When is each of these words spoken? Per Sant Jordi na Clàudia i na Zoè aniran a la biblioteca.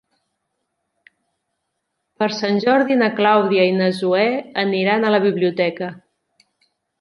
Per 2.23 2.29
Sant 2.37 2.57
Jordi 2.63 2.97
na 3.01 3.09
Clàudia 3.19 3.67
i 3.73 3.77
na 3.83 3.91
Zoè 3.99 4.25
aniran 4.63 5.07
a 5.07 5.13
la 5.19 5.21
biblioteca. 5.27 5.93